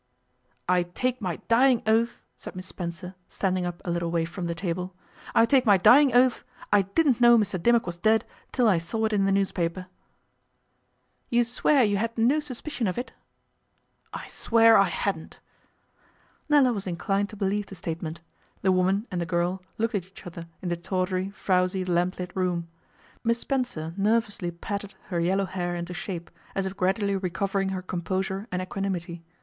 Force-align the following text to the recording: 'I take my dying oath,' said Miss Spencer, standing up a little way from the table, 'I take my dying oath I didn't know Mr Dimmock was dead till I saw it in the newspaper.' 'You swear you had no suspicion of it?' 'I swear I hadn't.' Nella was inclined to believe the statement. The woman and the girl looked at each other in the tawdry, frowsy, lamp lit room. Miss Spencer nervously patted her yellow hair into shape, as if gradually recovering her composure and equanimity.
'I 0.67 0.83
take 0.97 1.21
my 1.21 1.35
dying 1.47 1.83
oath,' 1.85 2.23
said 2.35 2.55
Miss 2.55 2.65
Spencer, 2.65 3.13
standing 3.27 3.67
up 3.67 3.83
a 3.85 3.91
little 3.91 4.09
way 4.09 4.25
from 4.25 4.47
the 4.47 4.55
table, 4.55 4.95
'I 5.35 5.45
take 5.45 5.63
my 5.63 5.77
dying 5.77 6.11
oath 6.15 6.43
I 6.73 6.81
didn't 6.81 7.21
know 7.21 7.37
Mr 7.37 7.61
Dimmock 7.61 7.85
was 7.85 7.99
dead 7.99 8.25
till 8.51 8.67
I 8.67 8.79
saw 8.79 9.05
it 9.05 9.13
in 9.13 9.25
the 9.25 9.31
newspaper.' 9.31 9.85
'You 11.29 11.43
swear 11.43 11.83
you 11.83 11.97
had 11.97 12.17
no 12.17 12.39
suspicion 12.39 12.87
of 12.87 12.97
it?' 12.97 13.11
'I 14.11 14.25
swear 14.25 14.75
I 14.75 14.89
hadn't.' 14.89 15.39
Nella 16.49 16.73
was 16.73 16.87
inclined 16.87 17.29
to 17.29 17.35
believe 17.35 17.67
the 17.67 17.75
statement. 17.75 18.23
The 18.63 18.71
woman 18.71 19.05
and 19.11 19.21
the 19.21 19.27
girl 19.27 19.61
looked 19.77 19.93
at 19.93 20.07
each 20.07 20.25
other 20.25 20.47
in 20.63 20.69
the 20.69 20.77
tawdry, 20.77 21.29
frowsy, 21.29 21.85
lamp 21.85 22.17
lit 22.17 22.35
room. 22.35 22.67
Miss 23.23 23.37
Spencer 23.37 23.93
nervously 23.95 24.49
patted 24.49 24.95
her 25.09 25.19
yellow 25.19 25.45
hair 25.45 25.75
into 25.75 25.93
shape, 25.93 26.31
as 26.55 26.65
if 26.65 26.75
gradually 26.75 27.15
recovering 27.17 27.69
her 27.69 27.83
composure 27.83 28.47
and 28.51 28.63
equanimity. 28.63 29.21